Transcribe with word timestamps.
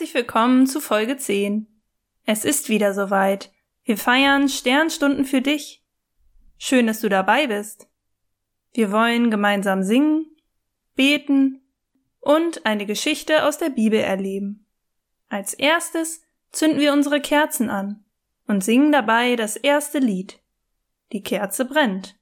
Herzlich 0.00 0.14
willkommen 0.14 0.66
zu 0.66 0.80
Folge 0.80 1.18
10. 1.18 1.66
Es 2.24 2.46
ist 2.46 2.70
wieder 2.70 2.94
soweit. 2.94 3.52
Wir 3.84 3.98
feiern 3.98 4.48
Sternstunden 4.48 5.26
für 5.26 5.42
dich. 5.42 5.84
Schön, 6.56 6.86
dass 6.86 7.00
du 7.00 7.10
dabei 7.10 7.48
bist. 7.48 7.86
Wir 8.72 8.92
wollen 8.92 9.30
gemeinsam 9.30 9.82
singen, 9.82 10.24
beten 10.94 11.60
und 12.18 12.64
eine 12.64 12.86
Geschichte 12.86 13.44
aus 13.44 13.58
der 13.58 13.68
Bibel 13.68 14.00
erleben. 14.00 14.64
Als 15.28 15.52
erstes 15.52 16.22
zünden 16.50 16.80
wir 16.80 16.94
unsere 16.94 17.20
Kerzen 17.20 17.68
an 17.68 18.02
und 18.46 18.64
singen 18.64 18.92
dabei 18.92 19.36
das 19.36 19.56
erste 19.56 19.98
Lied. 19.98 20.40
Die 21.12 21.22
Kerze 21.22 21.66
brennt. 21.66 22.18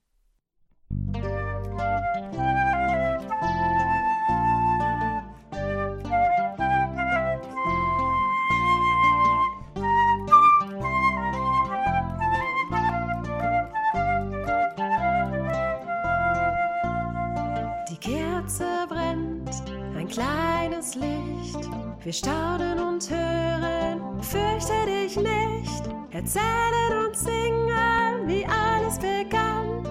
Kleines 20.19 20.95
Licht. 20.97 21.71
Wir 22.03 22.13
staunen 22.13 22.79
und 22.81 23.09
hören, 23.09 24.21
fürchte 24.21 24.73
dich 24.87 25.17
nicht. 25.17 25.83
Erzählen 26.11 27.07
und 27.07 27.17
singen, 27.17 28.27
wie 28.27 28.45
alles 28.45 28.99
begann. 28.99 29.87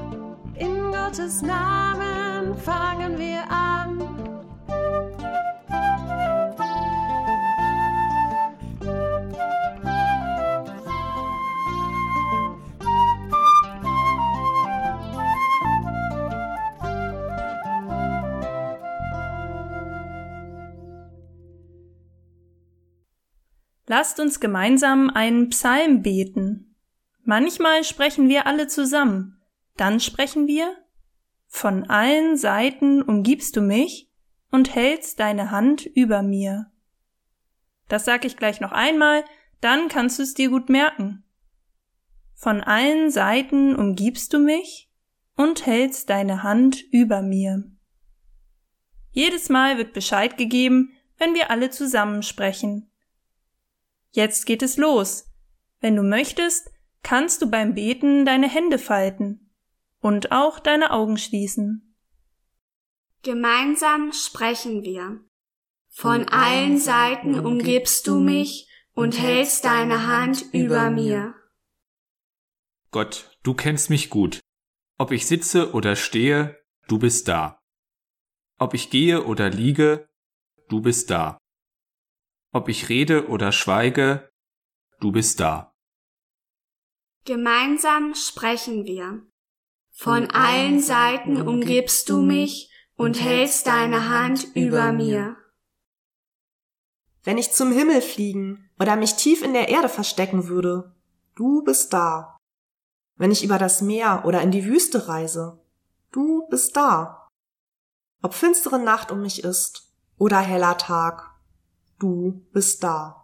In 0.55 0.91
Gottes 0.91 1.41
Namen 1.41 2.57
fangen 2.57 3.17
wir 3.17 3.43
an. 3.49 4.26
Lasst 23.87 24.19
uns 24.19 24.41
gemeinsam 24.41 25.09
einen 25.09 25.47
Psalm 25.49 26.01
beten. 26.01 26.75
Manchmal 27.23 27.85
sprechen 27.85 28.27
wir 28.27 28.45
alle 28.45 28.67
zusammen. 28.67 29.41
Dann 29.77 29.99
sprechen 30.01 30.45
wir 30.45 30.75
Von 31.47 31.89
allen 31.89 32.35
Seiten 32.35 33.01
umgibst 33.01 33.55
du 33.55 33.61
mich 33.61 34.11
und 34.51 34.75
hältst 34.75 35.21
deine 35.21 35.51
Hand 35.51 35.85
über 35.85 36.21
mir. 36.21 36.69
Das 37.87 38.03
sag 38.03 38.25
ich 38.25 38.35
gleich 38.35 38.59
noch 38.59 38.73
einmal, 38.73 39.23
dann 39.61 39.87
kannst 39.87 40.19
du 40.19 40.23
es 40.23 40.33
dir 40.33 40.49
gut 40.49 40.67
merken. 40.67 41.23
Von 42.35 42.61
allen 42.61 43.09
Seiten 43.09 43.73
umgibst 43.73 44.33
du 44.33 44.39
mich 44.39 44.89
und 45.37 45.65
hältst 45.65 46.09
deine 46.09 46.43
Hand 46.43 46.83
über 46.91 47.21
mir. 47.21 47.63
Jedes 49.11 49.47
Mal 49.47 49.77
wird 49.77 49.93
Bescheid 49.93 50.37
gegeben, 50.37 50.91
wenn 51.17 51.33
wir 51.33 51.49
alle 51.49 51.69
zusammen 51.69 52.21
sprechen. 52.21 52.91
Jetzt 54.17 54.47
geht 54.47 54.63
es 54.63 54.77
los. 54.77 55.31
Wenn 55.79 55.95
du 55.95 56.01
möchtest, 56.01 56.71
kannst 57.03 57.43
du 57.43 57.51
beim 57.51 57.75
Beten 57.75 58.25
deine 58.25 58.49
Hände 58.49 58.79
falten 58.79 59.51
und 59.99 60.31
auch 60.31 60.57
deine 60.57 60.89
Augen 60.89 61.17
schließen. 61.19 61.95
Gemeinsam 63.21 64.11
sprechen 64.13 64.81
wir. 64.81 65.23
Von 65.89 66.27
allen 66.29 66.79
Seiten 66.79 67.39
umgibst 67.39 68.07
du 68.07 68.19
mich 68.19 68.67
und 68.93 69.19
hältst 69.19 69.65
deine 69.65 70.07
Hand 70.07 70.45
über 70.51 70.89
mir. 70.89 71.35
Gott, 72.89 73.37
du 73.43 73.53
kennst 73.53 73.91
mich 73.91 74.09
gut. 74.09 74.39
Ob 74.97 75.11
ich 75.11 75.27
sitze 75.27 75.73
oder 75.73 75.95
stehe, 75.95 76.57
du 76.87 76.97
bist 76.97 77.27
da. 77.27 77.59
Ob 78.57 78.73
ich 78.73 78.89
gehe 78.89 79.25
oder 79.25 79.51
liege, 79.51 80.09
du 80.69 80.81
bist 80.81 81.11
da. 81.11 81.36
Ob 82.51 82.69
ich 82.69 82.89
rede 82.89 83.27
oder 83.27 83.51
schweige, 83.51 84.29
du 84.99 85.11
bist 85.11 85.39
da. 85.39 85.73
Gemeinsam 87.25 88.15
sprechen 88.15 88.85
wir. 88.85 89.21
Von 89.91 90.29
allen 90.31 90.79
Seiten 90.79 91.41
umgibst 91.41 92.09
du 92.09 92.21
mich 92.21 92.71
und 92.95 93.21
hältst 93.21 93.67
deine 93.67 94.09
Hand 94.09 94.47
über 94.55 94.91
mir. 94.91 95.35
Wenn 97.23 97.37
ich 97.37 97.51
zum 97.51 97.73
Himmel 97.73 98.01
fliegen 98.01 98.69
oder 98.79 98.95
mich 98.95 99.15
tief 99.15 99.41
in 99.43 99.53
der 99.53 99.67
Erde 99.67 99.89
verstecken 99.89 100.47
würde, 100.47 100.95
du 101.35 101.63
bist 101.63 101.91
da. 101.91 102.37
Wenn 103.17 103.31
ich 103.31 103.43
über 103.43 103.57
das 103.57 103.81
Meer 103.81 104.23
oder 104.25 104.41
in 104.41 104.51
die 104.51 104.65
Wüste 104.65 105.07
reise, 105.09 105.59
du 106.11 106.47
bist 106.49 106.77
da. 106.77 107.27
Ob 108.21 108.33
finstere 108.33 108.79
Nacht 108.79 109.11
um 109.11 109.21
mich 109.21 109.43
ist 109.43 109.93
oder 110.17 110.39
heller 110.39 110.77
Tag, 110.77 111.26
du 111.99 112.45
bist 112.51 112.83
da. 112.83 113.23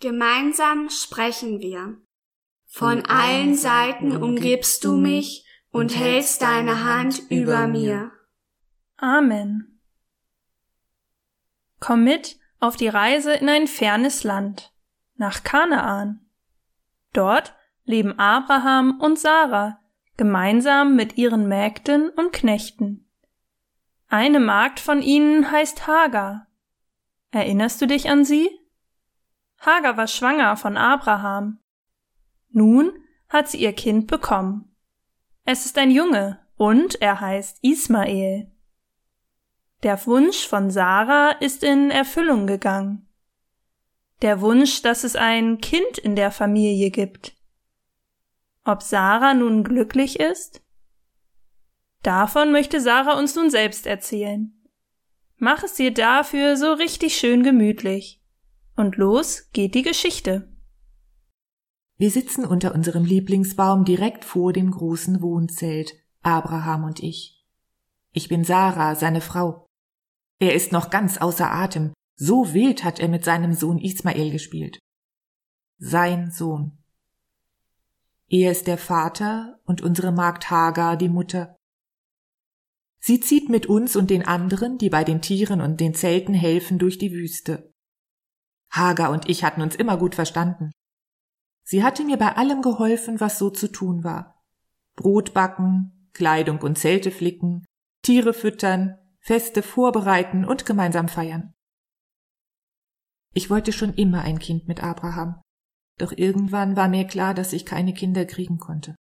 Gemeinsam 0.00 0.88
sprechen 0.90 1.60
wir. 1.60 1.96
Von 2.66 3.04
allen 3.06 3.54
Seiten 3.54 4.16
umgibst 4.16 4.84
du 4.84 4.96
mich 4.96 5.46
und 5.70 5.96
hältst 5.96 6.42
deine 6.42 6.84
Hand 6.84 7.22
über 7.30 7.66
mir. 7.66 8.10
Amen. 8.96 9.80
Komm 11.80 12.04
mit 12.04 12.38
auf 12.60 12.76
die 12.76 12.88
Reise 12.88 13.32
in 13.34 13.48
ein 13.48 13.66
fernes 13.66 14.22
Land, 14.22 14.72
nach 15.16 15.42
Kanaan. 15.42 16.24
Dort 17.12 17.54
leben 17.84 18.18
Abraham 18.18 19.00
und 19.00 19.18
Sarah 19.18 19.80
gemeinsam 20.16 20.94
mit 20.94 21.18
ihren 21.18 21.48
Mägden 21.48 22.08
und 22.10 22.32
Knechten. 22.32 23.08
Eine 24.08 24.40
Magd 24.40 24.78
von 24.78 25.02
ihnen 25.02 25.50
heißt 25.50 25.86
Hagar. 25.86 26.46
Erinnerst 27.32 27.80
du 27.80 27.86
dich 27.86 28.10
an 28.10 28.24
sie? 28.24 28.50
Hagar 29.58 29.96
war 29.96 30.06
schwanger 30.06 30.56
von 30.56 30.76
Abraham. 30.76 31.58
Nun 32.50 32.92
hat 33.28 33.48
sie 33.48 33.58
ihr 33.58 33.72
Kind 33.72 34.06
bekommen. 34.06 34.76
Es 35.44 35.64
ist 35.64 35.78
ein 35.78 35.90
Junge 35.90 36.38
und 36.56 37.00
er 37.00 37.20
heißt 37.20 37.58
Ismael. 37.62 38.52
Der 39.82 40.06
Wunsch 40.06 40.46
von 40.46 40.70
Sarah 40.70 41.30
ist 41.30 41.64
in 41.64 41.90
Erfüllung 41.90 42.46
gegangen. 42.46 43.08
Der 44.20 44.40
Wunsch, 44.42 44.82
dass 44.82 45.02
es 45.02 45.16
ein 45.16 45.58
Kind 45.58 45.98
in 45.98 46.14
der 46.14 46.30
Familie 46.30 46.90
gibt. 46.90 47.34
Ob 48.64 48.82
Sarah 48.82 49.32
nun 49.32 49.64
glücklich 49.64 50.20
ist? 50.20 50.62
Davon 52.02 52.52
möchte 52.52 52.80
Sarah 52.80 53.18
uns 53.18 53.34
nun 53.34 53.48
selbst 53.48 53.86
erzählen. 53.86 54.61
Mach 55.44 55.64
es 55.64 55.74
dir 55.74 55.92
dafür 55.92 56.56
so 56.56 56.72
richtig 56.72 57.16
schön 57.16 57.42
gemütlich. 57.42 58.22
Und 58.76 58.96
los 58.96 59.50
geht 59.52 59.74
die 59.74 59.82
Geschichte. 59.82 60.48
Wir 61.96 62.12
sitzen 62.12 62.44
unter 62.44 62.72
unserem 62.76 63.04
Lieblingsbaum 63.04 63.84
direkt 63.84 64.24
vor 64.24 64.52
dem 64.52 64.70
großen 64.70 65.20
Wohnzelt, 65.20 65.94
Abraham 66.22 66.84
und 66.84 67.00
ich. 67.00 67.44
Ich 68.12 68.28
bin 68.28 68.44
Sarah, 68.44 68.94
seine 68.94 69.20
Frau. 69.20 69.66
Er 70.38 70.54
ist 70.54 70.70
noch 70.70 70.90
ganz 70.90 71.18
außer 71.18 71.50
Atem, 71.50 71.92
so 72.14 72.54
wild 72.54 72.84
hat 72.84 73.00
er 73.00 73.08
mit 73.08 73.24
seinem 73.24 73.52
Sohn 73.52 73.78
Ismael 73.78 74.30
gespielt. 74.30 74.78
Sein 75.78 76.30
Sohn. 76.30 76.78
Er 78.28 78.52
ist 78.52 78.68
der 78.68 78.78
Vater 78.78 79.58
und 79.64 79.80
unsere 79.80 80.12
Magd 80.12 80.52
Hagar 80.52 80.96
die 80.96 81.08
Mutter. 81.08 81.56
Sie 83.04 83.18
zieht 83.18 83.48
mit 83.48 83.66
uns 83.66 83.96
und 83.96 84.10
den 84.10 84.24
anderen, 84.24 84.78
die 84.78 84.88
bei 84.88 85.02
den 85.02 85.20
Tieren 85.20 85.60
und 85.60 85.80
den 85.80 85.92
Zelten 85.92 86.34
helfen, 86.34 86.78
durch 86.78 86.98
die 86.98 87.12
Wüste. 87.12 87.74
Hagar 88.70 89.10
und 89.10 89.28
ich 89.28 89.42
hatten 89.42 89.60
uns 89.60 89.74
immer 89.74 89.96
gut 89.96 90.14
verstanden. 90.14 90.70
Sie 91.64 91.82
hatte 91.82 92.04
mir 92.04 92.16
bei 92.16 92.36
allem 92.36 92.62
geholfen, 92.62 93.18
was 93.18 93.38
so 93.38 93.50
zu 93.50 93.72
tun 93.72 94.04
war. 94.04 94.40
Brot 94.94 95.34
backen, 95.34 96.08
Kleidung 96.12 96.60
und 96.60 96.78
Zelte 96.78 97.10
flicken, 97.10 97.64
Tiere 98.02 98.32
füttern, 98.32 98.98
Feste 99.18 99.62
vorbereiten 99.62 100.44
und 100.44 100.64
gemeinsam 100.64 101.08
feiern. 101.08 101.54
Ich 103.34 103.50
wollte 103.50 103.72
schon 103.72 103.94
immer 103.94 104.22
ein 104.22 104.38
Kind 104.38 104.68
mit 104.68 104.82
Abraham, 104.82 105.40
doch 105.98 106.12
irgendwann 106.12 106.76
war 106.76 106.88
mir 106.88 107.06
klar, 107.06 107.34
dass 107.34 107.52
ich 107.52 107.66
keine 107.66 107.94
Kinder 107.94 108.26
kriegen 108.26 108.58
konnte. 108.58 108.94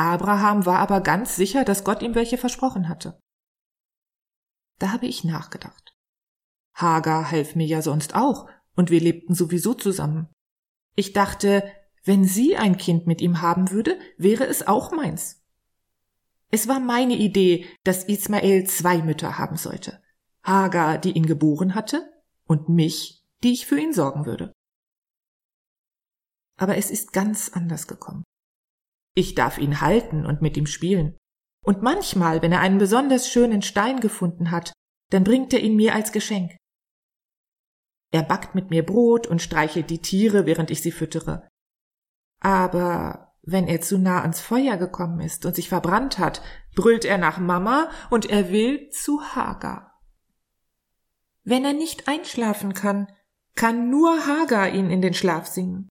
Abraham 0.00 0.64
war 0.64 0.78
aber 0.78 1.02
ganz 1.02 1.36
sicher, 1.36 1.64
dass 1.64 1.84
Gott 1.84 2.02
ihm 2.02 2.14
welche 2.14 2.38
versprochen 2.38 2.88
hatte. 2.88 3.20
Da 4.78 4.92
habe 4.92 5.06
ich 5.06 5.24
nachgedacht. 5.24 5.94
Hagar 6.74 7.30
half 7.30 7.54
mir 7.54 7.66
ja 7.66 7.82
sonst 7.82 8.14
auch, 8.14 8.48
und 8.74 8.90
wir 8.90 9.00
lebten 9.00 9.34
sowieso 9.34 9.74
zusammen. 9.74 10.28
Ich 10.96 11.12
dachte, 11.12 11.70
wenn 12.02 12.24
sie 12.24 12.56
ein 12.56 12.78
Kind 12.78 13.06
mit 13.06 13.20
ihm 13.20 13.42
haben 13.42 13.70
würde, 13.70 13.98
wäre 14.16 14.46
es 14.46 14.66
auch 14.66 14.90
meins. 14.90 15.44
Es 16.50 16.66
war 16.66 16.80
meine 16.80 17.16
Idee, 17.16 17.66
dass 17.84 18.04
Ismael 18.04 18.66
zwei 18.66 19.02
Mütter 19.02 19.38
haben 19.38 19.56
sollte. 19.56 20.02
Hagar, 20.42 20.96
die 20.96 21.12
ihn 21.12 21.26
geboren 21.26 21.74
hatte, 21.74 22.10
und 22.44 22.70
mich, 22.70 23.22
die 23.42 23.52
ich 23.52 23.66
für 23.66 23.78
ihn 23.78 23.92
sorgen 23.92 24.24
würde. 24.24 24.52
Aber 26.56 26.76
es 26.78 26.90
ist 26.90 27.12
ganz 27.12 27.50
anders 27.50 27.86
gekommen. 27.86 28.24
Ich 29.20 29.34
darf 29.34 29.58
ihn 29.58 29.82
halten 29.82 30.24
und 30.24 30.40
mit 30.40 30.56
ihm 30.56 30.64
spielen. 30.64 31.14
Und 31.62 31.82
manchmal, 31.82 32.40
wenn 32.40 32.52
er 32.52 32.60
einen 32.60 32.78
besonders 32.78 33.28
schönen 33.28 33.60
Stein 33.60 34.00
gefunden 34.00 34.50
hat, 34.50 34.72
dann 35.10 35.24
bringt 35.24 35.52
er 35.52 35.60
ihn 35.60 35.76
mir 35.76 35.94
als 35.94 36.12
Geschenk. 36.12 36.56
Er 38.12 38.22
backt 38.22 38.54
mit 38.54 38.70
mir 38.70 38.82
Brot 38.82 39.26
und 39.26 39.42
streichelt 39.42 39.90
die 39.90 40.00
Tiere, 40.00 40.46
während 40.46 40.70
ich 40.70 40.80
sie 40.80 40.90
füttere. 40.90 41.46
Aber 42.40 43.34
wenn 43.42 43.68
er 43.68 43.82
zu 43.82 43.98
nah 43.98 44.22
ans 44.22 44.40
Feuer 44.40 44.78
gekommen 44.78 45.20
ist 45.20 45.44
und 45.44 45.54
sich 45.54 45.68
verbrannt 45.68 46.18
hat, 46.18 46.40
brüllt 46.74 47.04
er 47.04 47.18
nach 47.18 47.36
Mama 47.36 47.90
und 48.08 48.24
er 48.24 48.50
will 48.50 48.88
zu 48.88 49.20
Hagar. 49.20 50.00
Wenn 51.44 51.66
er 51.66 51.74
nicht 51.74 52.08
einschlafen 52.08 52.72
kann, 52.72 53.06
kann 53.54 53.90
nur 53.90 54.26
Hagar 54.26 54.70
ihn 54.70 54.88
in 54.88 55.02
den 55.02 55.12
Schlaf 55.12 55.46
singen. 55.46 55.90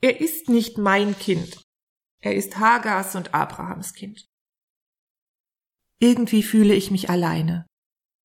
Er 0.00 0.20
ist 0.20 0.48
nicht 0.48 0.76
mein 0.76 1.16
Kind. 1.16 1.65
Er 2.26 2.34
ist 2.34 2.58
Hagars 2.58 3.14
und 3.14 3.34
Abrahams 3.34 3.94
Kind. 3.94 4.26
Irgendwie 6.00 6.42
fühle 6.42 6.74
ich 6.74 6.90
mich 6.90 7.08
alleine 7.08 7.68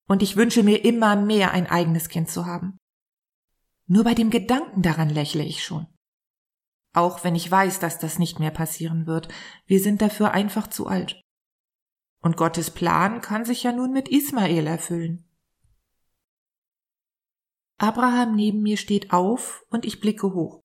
und 0.08 0.24
ich 0.24 0.34
wünsche 0.34 0.64
mir 0.64 0.84
immer 0.84 1.14
mehr 1.14 1.52
ein 1.52 1.68
eigenes 1.68 2.08
Kind 2.08 2.28
zu 2.28 2.44
haben. 2.44 2.78
Nur 3.86 4.02
bei 4.02 4.14
dem 4.14 4.30
Gedanken 4.30 4.82
daran 4.82 5.08
lächle 5.08 5.44
ich 5.44 5.62
schon. 5.62 5.86
Auch 6.92 7.22
wenn 7.22 7.36
ich 7.36 7.48
weiß, 7.48 7.78
dass 7.78 8.00
das 8.00 8.18
nicht 8.18 8.40
mehr 8.40 8.50
passieren 8.50 9.06
wird, 9.06 9.28
wir 9.66 9.78
sind 9.78 10.02
dafür 10.02 10.32
einfach 10.32 10.66
zu 10.66 10.88
alt. 10.88 11.22
Und 12.24 12.36
Gottes 12.36 12.72
Plan 12.72 13.20
kann 13.20 13.44
sich 13.44 13.62
ja 13.62 13.70
nun 13.70 13.92
mit 13.92 14.08
Ismael 14.08 14.66
erfüllen. 14.66 15.30
Abraham 17.78 18.34
neben 18.34 18.62
mir 18.62 18.78
steht 18.78 19.12
auf 19.12 19.64
und 19.70 19.84
ich 19.84 20.00
blicke 20.00 20.34
hoch. 20.34 20.60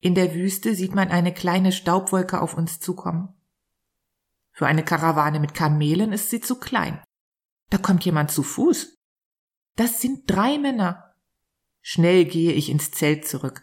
In 0.00 0.14
der 0.14 0.34
Wüste 0.34 0.74
sieht 0.74 0.94
man 0.94 1.08
eine 1.08 1.34
kleine 1.34 1.72
Staubwolke 1.72 2.40
auf 2.40 2.54
uns 2.54 2.78
zukommen. 2.78 3.34
Für 4.52 4.66
eine 4.66 4.84
Karawane 4.84 5.40
mit 5.40 5.54
Kamelen 5.54 6.12
ist 6.12 6.30
sie 6.30 6.40
zu 6.40 6.58
klein. 6.58 7.02
Da 7.70 7.78
kommt 7.78 8.04
jemand 8.04 8.30
zu 8.30 8.42
Fuß. 8.42 8.96
Das 9.76 10.00
sind 10.00 10.28
drei 10.30 10.58
Männer. 10.58 11.14
Schnell 11.80 12.24
gehe 12.24 12.52
ich 12.52 12.70
ins 12.70 12.90
Zelt 12.90 13.26
zurück. 13.26 13.62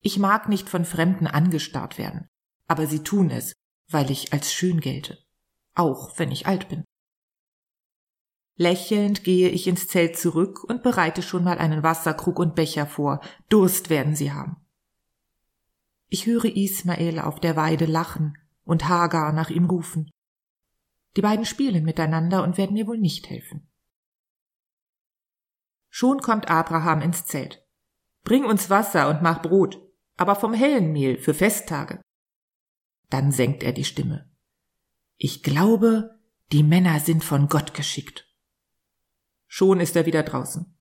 Ich 0.00 0.18
mag 0.18 0.48
nicht 0.48 0.68
von 0.68 0.84
Fremden 0.84 1.26
angestarrt 1.26 1.98
werden, 1.98 2.28
aber 2.66 2.86
sie 2.86 3.02
tun 3.02 3.30
es, 3.30 3.52
weil 3.88 4.10
ich 4.10 4.32
als 4.32 4.52
schön 4.52 4.80
gelte, 4.80 5.18
auch 5.74 6.18
wenn 6.18 6.32
ich 6.32 6.46
alt 6.46 6.68
bin. 6.68 6.84
Lächelnd 8.56 9.24
gehe 9.24 9.48
ich 9.48 9.66
ins 9.66 9.88
Zelt 9.88 10.18
zurück 10.18 10.62
und 10.64 10.82
bereite 10.82 11.22
schon 11.22 11.44
mal 11.44 11.58
einen 11.58 11.82
Wasserkrug 11.82 12.38
und 12.38 12.54
Becher 12.54 12.86
vor. 12.86 13.20
Durst 13.48 13.90
werden 13.90 14.14
sie 14.14 14.32
haben. 14.32 14.61
Ich 16.12 16.26
höre 16.26 16.44
Ismael 16.44 17.20
auf 17.20 17.40
der 17.40 17.56
Weide 17.56 17.86
lachen 17.86 18.36
und 18.64 18.86
Hagar 18.86 19.32
nach 19.32 19.48
ihm 19.48 19.64
rufen. 19.64 20.10
Die 21.16 21.22
beiden 21.22 21.46
spielen 21.46 21.86
miteinander 21.86 22.42
und 22.42 22.58
werden 22.58 22.74
mir 22.74 22.86
wohl 22.86 22.98
nicht 22.98 23.30
helfen. 23.30 23.66
Schon 25.88 26.20
kommt 26.20 26.50
Abraham 26.50 27.00
ins 27.00 27.24
Zelt. 27.24 27.66
Bring 28.24 28.44
uns 28.44 28.68
Wasser 28.68 29.08
und 29.08 29.22
mach 29.22 29.40
Brot, 29.40 29.80
aber 30.18 30.36
vom 30.36 30.52
hellen 30.52 30.92
Mehl 30.92 31.16
für 31.16 31.32
Festtage. 31.32 32.02
Dann 33.08 33.32
senkt 33.32 33.62
er 33.62 33.72
die 33.72 33.84
Stimme. 33.84 34.30
Ich 35.16 35.42
glaube, 35.42 36.20
die 36.52 36.62
Männer 36.62 37.00
sind 37.00 37.24
von 37.24 37.48
Gott 37.48 37.72
geschickt. 37.72 38.30
Schon 39.46 39.80
ist 39.80 39.96
er 39.96 40.04
wieder 40.04 40.24
draußen. 40.24 40.78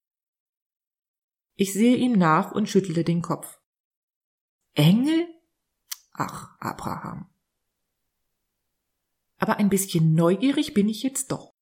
Ich 1.56 1.72
sehe 1.72 1.96
ihm 1.96 2.20
nach 2.20 2.52
und 2.52 2.68
schüttle 2.68 3.06
den 3.06 3.22
Kopf. 3.22 3.61
Engel? 4.74 5.28
Ach, 6.14 6.56
Abraham. 6.60 7.30
Aber 9.38 9.58
ein 9.58 9.70
bisschen 9.70 10.14
neugierig 10.14 10.74
bin 10.74 10.88
ich 10.88 11.04
jetzt 11.04 11.32
doch. 11.32 11.54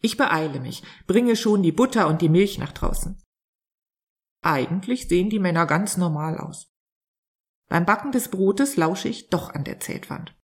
Ich 0.00 0.16
beeile 0.16 0.60
mich, 0.60 0.82
bringe 1.06 1.34
schon 1.34 1.62
die 1.62 1.72
Butter 1.72 2.08
und 2.08 2.22
die 2.22 2.28
Milch 2.28 2.58
nach 2.58 2.72
draußen. 2.72 3.20
Eigentlich 4.42 5.08
sehen 5.08 5.30
die 5.30 5.38
Männer 5.38 5.66
ganz 5.66 5.96
normal 5.96 6.38
aus. 6.38 6.70
Beim 7.68 7.86
Backen 7.86 8.12
des 8.12 8.28
Brotes 8.28 8.76
lausche 8.76 9.08
ich 9.08 9.30
doch 9.30 9.50
an 9.50 9.64
der 9.64 9.80
Zeltwand. 9.80 10.36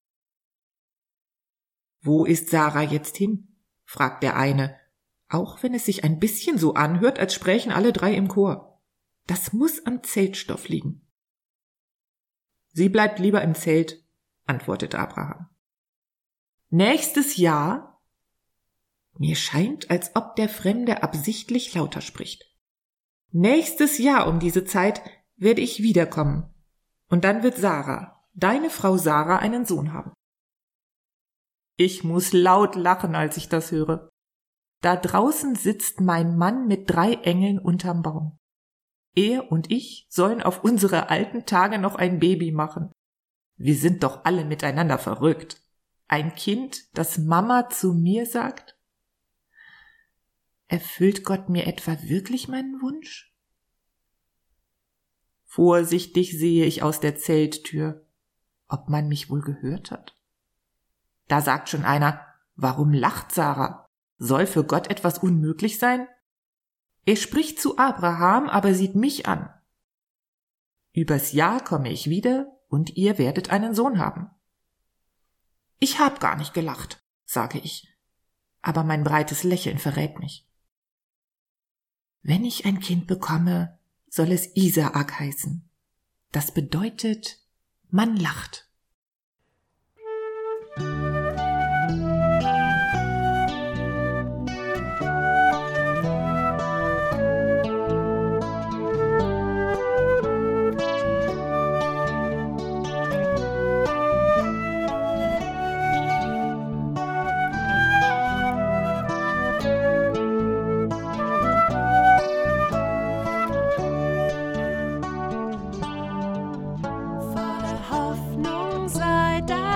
Wo 2.00 2.24
ist 2.24 2.50
Sarah 2.50 2.82
jetzt 2.82 3.16
hin? 3.16 3.56
fragt 3.84 4.22
der 4.22 4.36
eine, 4.36 4.78
auch 5.28 5.62
wenn 5.62 5.74
es 5.74 5.84
sich 5.84 6.04
ein 6.04 6.20
bisschen 6.20 6.58
so 6.58 6.74
anhört, 6.74 7.18
als 7.18 7.34
sprächen 7.34 7.72
alle 7.72 7.92
drei 7.92 8.14
im 8.14 8.28
Chor. 8.28 8.80
Das 9.26 9.52
muss 9.52 9.84
am 9.84 10.02
Zeltstoff 10.02 10.68
liegen. 10.68 11.07
Sie 12.78 12.88
bleibt 12.88 13.18
lieber 13.18 13.42
im 13.42 13.56
Zelt, 13.56 14.04
antwortete 14.46 15.00
Abraham. 15.00 15.48
Nächstes 16.70 17.36
Jahr? 17.36 18.00
Mir 19.14 19.34
scheint, 19.34 19.90
als 19.90 20.14
ob 20.14 20.36
der 20.36 20.48
Fremde 20.48 21.02
absichtlich 21.02 21.74
lauter 21.74 22.00
spricht. 22.00 22.44
Nächstes 23.32 23.98
Jahr 23.98 24.28
um 24.28 24.38
diese 24.38 24.64
Zeit 24.64 25.02
werde 25.34 25.60
ich 25.60 25.82
wiederkommen. 25.82 26.54
Und 27.08 27.24
dann 27.24 27.42
wird 27.42 27.56
Sarah, 27.56 28.24
deine 28.34 28.70
Frau 28.70 28.96
Sarah, 28.96 29.38
einen 29.38 29.64
Sohn 29.64 29.92
haben. 29.92 30.12
Ich 31.74 32.04
muss 32.04 32.32
laut 32.32 32.76
lachen, 32.76 33.16
als 33.16 33.36
ich 33.36 33.48
das 33.48 33.72
höre. 33.72 34.08
Da 34.82 34.94
draußen 34.94 35.56
sitzt 35.56 36.00
mein 36.00 36.36
Mann 36.38 36.68
mit 36.68 36.88
drei 36.88 37.14
Engeln 37.14 37.58
unterm 37.58 38.02
Baum. 38.02 38.37
Er 39.18 39.50
und 39.50 39.72
ich 39.72 40.06
sollen 40.08 40.44
auf 40.44 40.62
unsere 40.62 41.10
alten 41.10 41.44
Tage 41.44 41.80
noch 41.80 41.96
ein 41.96 42.20
Baby 42.20 42.52
machen. 42.52 42.92
Wir 43.56 43.74
sind 43.74 44.04
doch 44.04 44.24
alle 44.24 44.44
miteinander 44.44 44.96
verrückt. 44.96 45.60
Ein 46.06 46.36
Kind, 46.36 46.84
das 46.96 47.18
Mama 47.18 47.68
zu 47.68 47.94
mir 47.94 48.26
sagt? 48.26 48.78
Erfüllt 50.68 51.24
Gott 51.24 51.48
mir 51.48 51.66
etwa 51.66 52.00
wirklich 52.02 52.46
meinen 52.46 52.80
Wunsch? 52.80 53.34
Vorsichtig 55.46 56.38
sehe 56.38 56.64
ich 56.64 56.84
aus 56.84 57.00
der 57.00 57.16
Zelttür, 57.16 58.06
ob 58.68 58.88
man 58.88 59.08
mich 59.08 59.30
wohl 59.30 59.40
gehört 59.40 59.90
hat. 59.90 60.16
Da 61.26 61.40
sagt 61.40 61.70
schon 61.70 61.84
einer, 61.84 62.24
warum 62.54 62.92
lacht 62.92 63.32
Sarah? 63.32 63.84
Soll 64.18 64.46
für 64.46 64.62
Gott 64.62 64.88
etwas 64.88 65.18
unmöglich 65.18 65.80
sein? 65.80 66.06
Er 67.08 67.16
spricht 67.16 67.58
zu 67.58 67.78
Abraham, 67.78 68.50
aber 68.50 68.74
sieht 68.74 68.94
mich 68.94 69.26
an. 69.26 69.48
Übers 70.92 71.32
Jahr 71.32 71.64
komme 71.64 71.90
ich 71.90 72.10
wieder 72.10 72.54
und 72.68 72.98
ihr 72.98 73.16
werdet 73.16 73.48
einen 73.48 73.74
Sohn 73.74 73.98
haben. 73.98 74.28
Ich 75.78 75.98
hab 76.00 76.20
gar 76.20 76.36
nicht 76.36 76.52
gelacht, 76.52 77.02
sage 77.24 77.60
ich, 77.60 77.88
aber 78.60 78.84
mein 78.84 79.04
breites 79.04 79.42
Lächeln 79.42 79.78
verrät 79.78 80.18
mich. 80.18 80.46
Wenn 82.20 82.44
ich 82.44 82.66
ein 82.66 82.78
Kind 82.78 83.06
bekomme, 83.06 83.78
soll 84.10 84.30
es 84.30 84.54
Isaak 84.54 85.18
heißen. 85.18 85.66
Das 86.30 86.52
bedeutet, 86.52 87.38
man 87.88 88.18
lacht. 88.18 88.67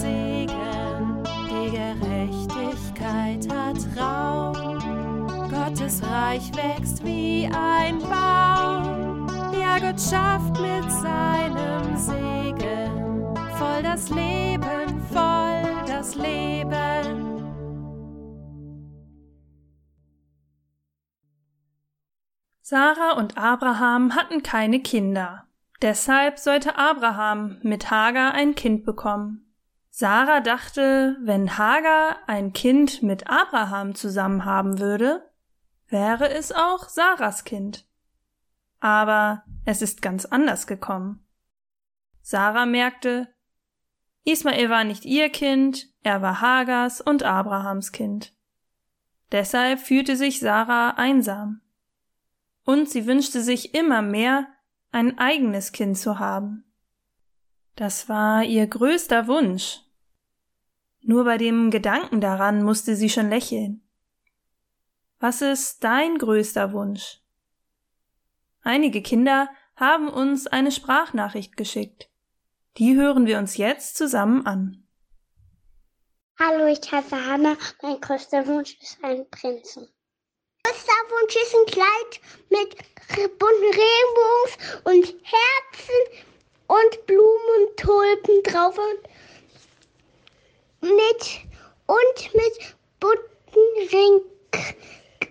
Segen. 0.00 1.22
Die 1.48 1.70
Gerechtigkeit 1.70 3.46
hat 3.52 3.78
Raum. 3.96 4.78
Gottes 5.48 6.02
Reich 6.02 6.50
wächst 6.56 7.04
wie 7.04 7.48
ein 7.52 7.98
Baum. 7.98 9.26
Ja, 9.58 9.78
Gott 9.78 10.00
schafft 10.00 10.60
mit 10.60 10.90
seinem 10.90 11.96
Segen 11.96 13.00
voll 13.60 13.82
das 13.82 14.08
Leben, 14.08 15.00
voll 15.12 15.84
das 15.86 16.14
Leben. 16.14 17.40
Sarah 22.62 23.12
und 23.18 23.36
Abraham 23.36 24.14
hatten 24.14 24.42
keine 24.42 24.80
Kinder. 24.80 25.46
Deshalb 25.82 26.38
sollte 26.38 26.76
Abraham 26.76 27.58
mit 27.62 27.90
Hagar 27.90 28.32
ein 28.32 28.54
Kind 28.54 28.84
bekommen. 28.84 29.49
Sarah 29.90 30.40
dachte, 30.40 31.16
wenn 31.20 31.58
Hagar 31.58 32.16
ein 32.26 32.52
Kind 32.52 33.02
mit 33.02 33.28
Abraham 33.28 33.94
zusammen 33.94 34.44
haben 34.44 34.78
würde, 34.78 35.28
wäre 35.88 36.30
es 36.30 36.52
auch 36.52 36.88
Sarahs 36.88 37.44
Kind. 37.44 37.86
Aber 38.78 39.42
es 39.64 39.82
ist 39.82 40.00
ganz 40.00 40.24
anders 40.24 40.66
gekommen. 40.66 41.26
Sarah 42.22 42.66
merkte, 42.66 43.28
Ismael 44.24 44.70
war 44.70 44.84
nicht 44.84 45.04
ihr 45.04 45.28
Kind, 45.28 45.88
er 46.02 46.22
war 46.22 46.40
Hagars 46.40 47.00
und 47.00 47.24
Abrahams 47.24 47.92
Kind. 47.92 48.32
Deshalb 49.32 49.80
fühlte 49.80 50.16
sich 50.16 50.40
Sarah 50.40 50.90
einsam. 50.90 51.60
Und 52.64 52.88
sie 52.88 53.06
wünschte 53.06 53.42
sich 53.42 53.74
immer 53.74 54.02
mehr, 54.02 54.46
ein 54.92 55.18
eigenes 55.18 55.72
Kind 55.72 55.98
zu 55.98 56.18
haben. 56.18 56.64
Das 57.76 58.08
war 58.08 58.44
ihr 58.44 58.66
größter 58.66 59.26
Wunsch. 59.26 59.80
Nur 61.02 61.24
bei 61.24 61.38
dem 61.38 61.70
Gedanken 61.70 62.20
daran 62.20 62.62
musste 62.62 62.94
sie 62.94 63.08
schon 63.08 63.30
lächeln. 63.30 63.82
Was 65.18 65.42
ist 65.42 65.82
dein 65.82 66.18
größter 66.18 66.72
Wunsch? 66.72 67.20
Einige 68.62 69.02
Kinder 69.02 69.48
haben 69.76 70.08
uns 70.08 70.46
eine 70.46 70.72
Sprachnachricht 70.72 71.56
geschickt. 71.56 72.10
Die 72.76 72.94
hören 72.94 73.26
wir 73.26 73.38
uns 73.38 73.56
jetzt 73.56 73.96
zusammen 73.96 74.46
an. 74.46 74.86
Hallo, 76.38 76.66
ich 76.66 76.90
heiße 76.90 77.26
Hanna. 77.26 77.56
Mein 77.82 78.00
größter 78.00 78.46
Wunsch 78.46 78.78
ist 78.80 78.98
ein 79.02 79.28
Prinzen. 79.30 79.88
Größter 80.62 80.92
Wunsch 81.10 81.36
ist 81.36 81.54
ein 81.54 81.66
Kleid 81.66 82.20
mit 82.48 83.38
bunten 83.38 83.74
Regenbogens 83.74 84.80
und 84.84 85.16
Herzen 85.24 86.26
und 86.70 87.06
Blumen 87.06 87.48
und 87.58 87.76
Tulpen 87.76 88.42
drauf 88.44 88.78
und 88.78 89.02
mit 90.82 91.40
und 91.86 92.34
mit 92.34 92.76
bunten 93.00 93.88
Ring 93.90 94.20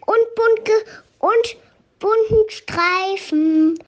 und 0.05 0.35
bunte 0.35 0.85
und 1.19 1.57
bunten 1.97 2.49
Streifen. 2.49 3.81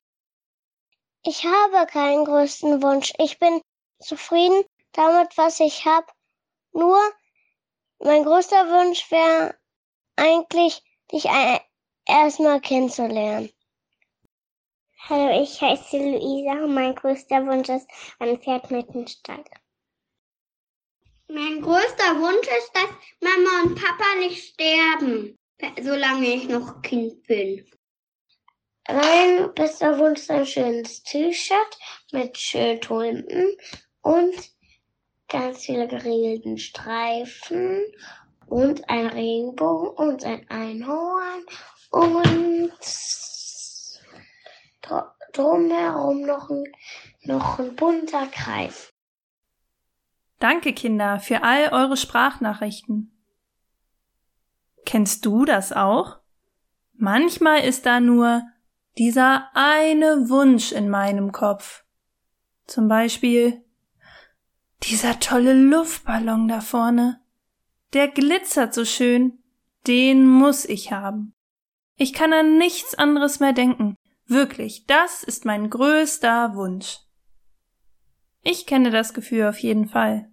Ich 1.23 1.43
habe 1.43 1.85
keinen 1.87 2.23
größten 2.23 2.81
Wunsch. 2.81 3.11
Ich 3.17 3.37
bin 3.37 3.61
zufrieden 3.99 4.63
damit, 4.93 5.37
was 5.37 5.59
ich 5.59 5.85
habe. 5.85 6.07
Nur 6.71 6.99
mein 7.99 8.23
größter 8.23 8.69
Wunsch 8.69 9.11
wäre 9.11 9.55
eigentlich, 10.15 10.81
dich 11.11 11.27
erstmal 12.05 12.61
kennenzulernen. 12.61 13.51
Hallo, 15.09 15.41
ich 15.41 15.59
heiße 15.59 15.97
Luisa 15.97 16.63
und 16.63 16.75
mein 16.75 16.93
größter 16.93 17.43
Wunsch 17.47 17.69
ist 17.69 17.87
ein 18.19 18.39
Pferd 18.39 18.69
mit 18.69 18.87
einem 18.89 19.07
Stall. 19.07 19.43
Mein 21.27 21.59
größter 21.59 22.19
Wunsch 22.19 22.47
ist, 22.47 22.71
dass 22.75 22.89
Mama 23.19 23.63
und 23.63 23.75
Papa 23.81 24.15
nicht 24.19 24.53
sterben, 24.53 25.35
solange 25.81 26.27
ich 26.27 26.47
noch 26.47 26.83
Kind 26.83 27.23
bin. 27.23 27.65
Mein 28.87 29.51
bester 29.55 29.97
Wunsch 29.97 30.19
ist 30.19 30.31
ein 30.31 30.45
schönes 30.45 31.01
T-Shirt 31.01 31.77
mit 32.11 32.37
schönen 32.37 32.79
Tulpen 32.79 33.57
und 34.01 34.51
ganz 35.27 35.65
viele 35.65 35.87
geregelten 35.87 36.59
Streifen 36.59 37.81
und 38.45 38.87
ein 38.87 39.07
Regenbogen 39.07 39.89
und 39.89 40.23
ein 40.25 40.47
Einhorn 40.49 41.43
und 41.89 42.71
drumherum 45.33 46.21
noch 46.21 46.49
ein, 46.49 46.63
noch 47.23 47.59
ein 47.59 47.75
bunter 47.75 48.27
Kreis. 48.27 48.91
Danke, 50.39 50.73
Kinder, 50.73 51.19
für 51.19 51.43
all 51.43 51.69
eure 51.71 51.97
Sprachnachrichten. 51.97 53.11
Kennst 54.85 55.25
du 55.25 55.45
das 55.45 55.71
auch? 55.71 56.17
Manchmal 56.93 57.63
ist 57.63 57.85
da 57.85 57.99
nur 57.99 58.41
dieser 58.97 59.49
eine 59.53 60.29
Wunsch 60.29 60.71
in 60.71 60.89
meinem 60.89 61.31
Kopf. 61.31 61.83
Zum 62.67 62.87
Beispiel 62.87 63.63
dieser 64.83 65.19
tolle 65.19 65.53
Luftballon 65.53 66.47
da 66.47 66.61
vorne. 66.61 67.21
Der 67.93 68.07
glitzert 68.07 68.73
so 68.73 68.85
schön. 68.85 69.37
Den 69.87 70.27
muss 70.27 70.65
ich 70.65 70.91
haben. 70.91 71.33
Ich 71.95 72.13
kann 72.13 72.33
an 72.33 72.57
nichts 72.57 72.95
anderes 72.95 73.39
mehr 73.39 73.53
denken. 73.53 73.95
Wirklich, 74.31 74.85
das 74.85 75.23
ist 75.23 75.43
mein 75.43 75.69
größter 75.69 76.55
Wunsch. 76.55 76.99
Ich 78.41 78.65
kenne 78.65 78.89
das 78.89 79.13
Gefühl 79.13 79.45
auf 79.45 79.59
jeden 79.59 79.89
Fall. 79.89 80.31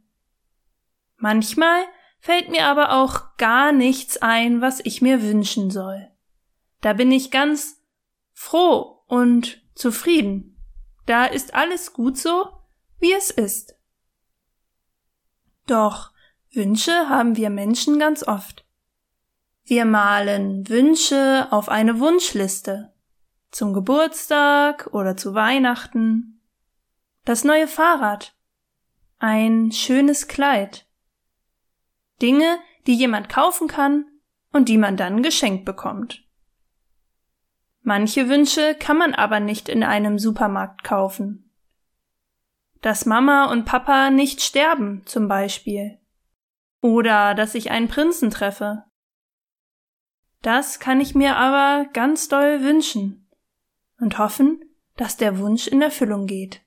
Manchmal 1.16 1.82
fällt 2.20 2.48
mir 2.48 2.66
aber 2.66 2.92
auch 2.92 3.36
gar 3.38 3.72
nichts 3.72 4.16
ein, 4.18 4.60
was 4.60 4.78
ich 4.84 5.02
mir 5.02 5.24
wünschen 5.24 5.72
soll. 5.72 6.12
Da 6.80 6.92
bin 6.92 7.10
ich 7.10 7.32
ganz 7.32 7.82
froh 8.32 9.02
und 9.08 9.60
zufrieden. 9.74 10.62
Da 11.06 11.24
ist 11.24 11.54
alles 11.54 11.92
gut 11.92 12.18
so, 12.18 12.52
wie 13.00 13.12
es 13.12 13.32
ist. 13.32 13.74
Doch 15.66 16.12
Wünsche 16.52 17.08
haben 17.08 17.34
wir 17.34 17.50
Menschen 17.50 17.98
ganz 17.98 18.22
oft. 18.22 18.64
Wir 19.64 19.84
malen 19.84 20.68
Wünsche 20.68 21.48
auf 21.50 21.68
eine 21.68 21.98
Wunschliste. 21.98 22.94
Zum 23.50 23.72
Geburtstag 23.72 24.88
oder 24.92 25.16
zu 25.16 25.34
Weihnachten. 25.34 26.42
Das 27.24 27.44
neue 27.44 27.66
Fahrrad. 27.66 28.36
Ein 29.18 29.72
schönes 29.72 30.28
Kleid. 30.28 30.86
Dinge, 32.20 32.58
die 32.86 32.94
jemand 32.94 33.28
kaufen 33.28 33.66
kann 33.66 34.04
und 34.52 34.68
die 34.68 34.76
man 34.76 34.96
dann 34.96 35.22
geschenkt 35.22 35.64
bekommt. 35.64 36.24
Manche 37.80 38.28
Wünsche 38.28 38.74
kann 38.74 38.98
man 38.98 39.14
aber 39.14 39.40
nicht 39.40 39.70
in 39.70 39.82
einem 39.82 40.18
Supermarkt 40.18 40.84
kaufen. 40.84 41.50
Dass 42.82 43.06
Mama 43.06 43.46
und 43.50 43.64
Papa 43.64 44.10
nicht 44.10 44.42
sterben, 44.42 45.06
zum 45.06 45.26
Beispiel. 45.26 45.98
Oder 46.82 47.34
dass 47.34 47.54
ich 47.54 47.70
einen 47.70 47.88
Prinzen 47.88 48.30
treffe. 48.30 48.84
Das 50.42 50.80
kann 50.80 51.00
ich 51.00 51.14
mir 51.14 51.36
aber 51.36 51.88
ganz 51.92 52.28
doll 52.28 52.62
wünschen 52.62 53.27
und 54.00 54.18
hoffen, 54.18 54.64
dass 54.96 55.16
der 55.16 55.38
Wunsch 55.38 55.66
in 55.66 55.82
Erfüllung 55.82 56.26
geht. 56.26 56.60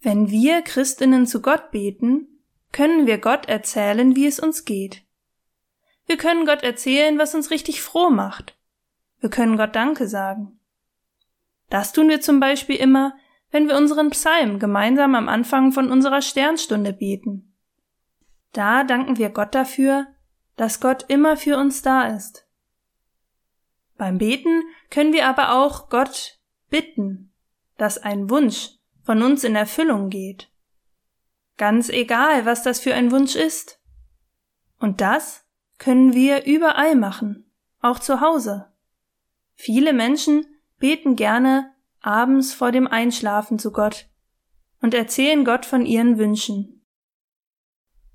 Wenn 0.00 0.30
wir 0.30 0.62
Christinnen 0.62 1.26
zu 1.26 1.40
Gott 1.40 1.70
beten, 1.70 2.26
können 2.72 3.06
wir 3.06 3.18
Gott 3.18 3.46
erzählen, 3.46 4.16
wie 4.16 4.26
es 4.26 4.40
uns 4.40 4.64
geht. 4.64 5.02
Wir 6.06 6.16
können 6.16 6.46
Gott 6.46 6.62
erzählen, 6.62 7.18
was 7.18 7.34
uns 7.34 7.50
richtig 7.50 7.82
froh 7.82 8.10
macht 8.10 8.56
wir 9.22 9.30
können 9.30 9.56
Gott 9.56 9.74
Danke 9.76 10.08
sagen. 10.08 10.58
Das 11.70 11.92
tun 11.92 12.08
wir 12.08 12.20
zum 12.20 12.40
Beispiel 12.40 12.76
immer, 12.76 13.14
wenn 13.50 13.68
wir 13.68 13.76
unseren 13.76 14.10
Psalm 14.10 14.58
gemeinsam 14.58 15.14
am 15.14 15.28
Anfang 15.28 15.72
von 15.72 15.90
unserer 15.90 16.20
Sternstunde 16.20 16.92
beten. 16.92 17.54
Da 18.52 18.84
danken 18.84 19.16
wir 19.16 19.30
Gott 19.30 19.54
dafür, 19.54 20.08
dass 20.56 20.80
Gott 20.80 21.04
immer 21.08 21.36
für 21.36 21.56
uns 21.56 21.82
da 21.82 22.08
ist. 22.08 22.46
Beim 24.02 24.18
Beten 24.18 24.64
können 24.90 25.12
wir 25.12 25.28
aber 25.28 25.52
auch 25.52 25.88
Gott 25.88 26.40
bitten, 26.70 27.32
dass 27.78 27.98
ein 27.98 28.30
Wunsch 28.30 28.70
von 29.04 29.22
uns 29.22 29.44
in 29.44 29.54
Erfüllung 29.54 30.10
geht. 30.10 30.50
Ganz 31.56 31.88
egal, 31.88 32.44
was 32.44 32.64
das 32.64 32.80
für 32.80 32.94
ein 32.94 33.12
Wunsch 33.12 33.36
ist. 33.36 33.80
Und 34.80 35.00
das 35.00 35.46
können 35.78 36.14
wir 36.14 36.46
überall 36.46 36.96
machen, 36.96 37.48
auch 37.80 38.00
zu 38.00 38.20
Hause. 38.20 38.72
Viele 39.54 39.92
Menschen 39.92 40.46
beten 40.78 41.14
gerne 41.14 41.72
abends 42.00 42.52
vor 42.52 42.72
dem 42.72 42.88
Einschlafen 42.88 43.60
zu 43.60 43.70
Gott 43.70 44.10
und 44.80 44.94
erzählen 44.94 45.44
Gott 45.44 45.64
von 45.64 45.86
ihren 45.86 46.18
Wünschen. 46.18 46.84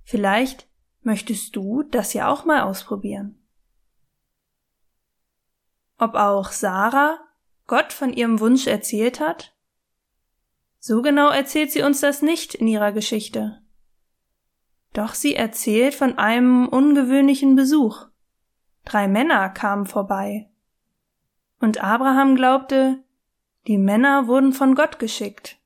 Vielleicht 0.03 0.67
möchtest 0.99 1.55
du 1.55 1.83
das 1.83 2.11
ja 2.11 2.27
auch 2.27 2.43
mal 2.43 2.63
ausprobieren. 2.63 3.46
Ob 5.97 6.15
auch 6.15 6.51
Sarah 6.51 7.19
Gott 7.65 7.91
von 7.91 8.13
ihrem 8.13 8.39
Wunsch 8.39 8.67
erzählt 8.67 9.19
hat? 9.19 9.53
So 10.79 11.01
genau 11.01 11.29
erzählt 11.29 11.71
sie 11.71 11.81
uns 11.81 12.01
das 12.01 12.21
nicht 12.21 12.53
in 12.53 12.67
ihrer 12.67 12.91
Geschichte. 12.91 13.61
Doch 14.93 15.13
sie 15.13 15.35
erzählt 15.35 15.95
von 15.95 16.17
einem 16.17 16.67
ungewöhnlichen 16.67 17.55
Besuch. 17.55 18.07
drei 18.85 19.07
Männer 19.07 19.49
kamen 19.49 19.85
vorbei. 19.85 20.49
Und 21.59 21.83
Abraham 21.83 22.35
glaubte, 22.35 23.03
die 23.67 23.77
Männer 23.77 24.27
wurden 24.27 24.53
von 24.53 24.75
Gott 24.75 24.97
geschickt. 24.97 25.57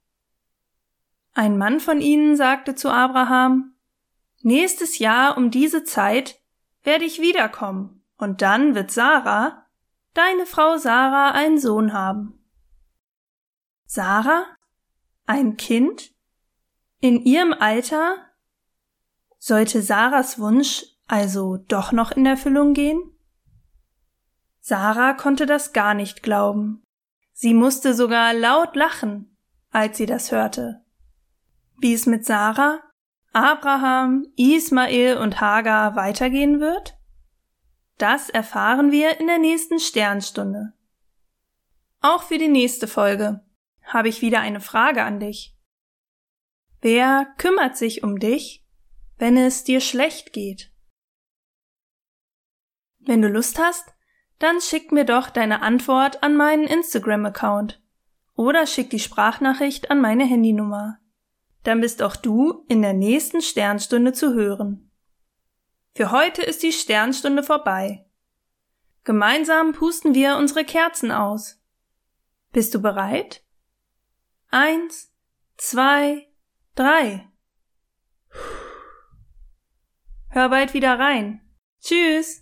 Ein 1.34 1.58
Mann 1.58 1.80
von 1.80 2.02
ihnen 2.02 2.36
sagte 2.36 2.74
zu 2.74 2.90
Abraham, 2.90 3.74
Nächstes 4.42 4.98
Jahr 4.98 5.38
um 5.38 5.52
diese 5.52 5.84
Zeit 5.84 6.42
werde 6.84 7.06
ich 7.06 7.22
wiederkommen, 7.22 8.02
und 8.18 8.42
dann 8.42 8.74
wird 8.74 8.90
Sarah, 8.90 9.68
deine 10.14 10.46
Frau 10.46 10.78
Sarah, 10.78 11.32
einen 11.32 11.60
Sohn 11.60 11.94
haben. 11.94 12.40
Sarah? 13.86 14.46
Ein 15.26 15.58
Kind? 15.58 16.12
In 17.00 17.24
ihrem 17.24 17.54
Alter? 17.54 18.18
Sollte 19.38 19.82
Sarahs 19.82 20.40
Wunsch 20.40 20.86
also 21.08 21.58
doch 21.58 21.92
noch 21.92 22.12
in 22.12 22.26
Erfüllung 22.26 22.74
gehen? 22.74 23.02
Sarah 24.62 25.14
konnte 25.14 25.46
das 25.46 25.74
gar 25.74 25.94
nicht 25.94 26.24
glauben. 26.24 26.84
Sie 27.34 27.54
musste 27.54 27.94
sogar 27.94 28.34
laut 28.34 28.76
lachen, 28.76 29.36
als 29.72 29.98
sie 29.98 30.06
das 30.06 30.32
hörte. 30.32 30.86
Wie 31.80 31.94
es 31.94 32.06
mit 32.06 32.26
Sarah, 32.26 32.80
Abraham, 33.34 34.28
Ismael 34.38 35.18
und 35.18 35.42
Hagar 35.42 35.96
weitergehen 35.96 36.60
wird? 36.60 36.98
Das 38.02 38.32
erfahren 38.32 38.92
wir 38.92 39.20
in 39.20 39.28
der 39.28 39.38
nächsten 39.38 39.80
Sternstunde. 39.80 40.74
Auch 42.00 42.24
für 42.24 42.40
die 42.40 42.48
nächste 42.48 42.88
Folge 42.88 43.46
habe 43.84 44.10
ich 44.10 44.24
wieder 44.24 44.40
eine 44.40 44.60
Frage 44.60 45.04
an 45.04 45.20
dich. 45.20 45.56
Wer 46.82 47.28
kümmert 47.38 47.78
sich 47.78 48.02
um 48.02 48.18
dich, 48.18 48.66
wenn 49.20 49.38
es 49.38 49.64
dir 49.64 49.82
schlecht 49.82 50.34
geht? 50.34 50.72
Wenn 52.98 53.22
du 53.22 53.28
Lust 53.28 53.60
hast, 53.60 53.94
dann 54.40 54.62
schick 54.62 54.92
mir 54.92 55.06
doch 55.06 55.30
deine 55.30 55.62
Antwort 55.62 56.24
an 56.24 56.36
meinen 56.36 56.66
Instagram-Account 56.66 57.84
oder 58.34 58.66
schick 58.66 58.90
die 58.90 59.00
Sprachnachricht 59.00 59.92
an 59.92 60.02
meine 60.02 60.26
Handynummer. 60.26 60.98
Dann 61.62 61.82
bist 61.82 62.02
auch 62.02 62.16
du 62.16 62.66
in 62.68 62.82
der 62.82 62.94
nächsten 62.94 63.44
Sternstunde 63.44 64.12
zu 64.12 64.34
hören. 64.34 64.91
Für 65.94 66.12
heute 66.12 66.42
ist 66.42 66.64
die 66.64 66.72
Sternstunde 66.72 67.44
vorbei. 67.44 68.06
Gemeinsam 69.04 69.74
pusten 69.74 70.14
wir 70.14 70.38
unsere 70.38 70.64
Kerzen 70.64 71.12
aus. 71.12 71.60
Bist 72.52 72.74
du 72.74 72.82
bereit? 72.82 73.44
Eins, 74.50 75.12
zwei, 75.58 76.28
drei. 76.76 77.28
Hör 80.30 80.50
bald 80.50 80.74
wieder 80.74 80.98
rein. 80.98 81.42
Tschüss. 81.82 82.42